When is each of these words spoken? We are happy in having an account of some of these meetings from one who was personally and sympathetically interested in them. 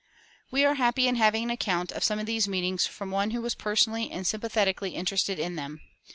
We 0.49 0.65
are 0.65 0.73
happy 0.73 1.07
in 1.07 1.13
having 1.17 1.43
an 1.43 1.49
account 1.51 1.91
of 1.91 2.03
some 2.03 2.17
of 2.17 2.25
these 2.25 2.47
meetings 2.47 2.87
from 2.87 3.11
one 3.11 3.29
who 3.29 3.41
was 3.43 3.53
personally 3.53 4.09
and 4.09 4.25
sympathetically 4.25 4.95
interested 4.95 5.37
in 5.37 5.57
them. 5.57 5.79